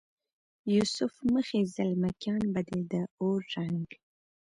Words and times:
یوسف 0.73 1.13
مخې 1.33 1.59
زلمکیان 1.75 2.41
به 2.53 2.61
دې 2.67 2.81
د 2.91 2.93
اور 3.21 3.39
رنګ، 3.55 3.87